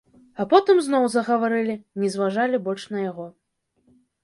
[0.43, 3.31] А потым зноў загаварылі, не зважалі больш на яго.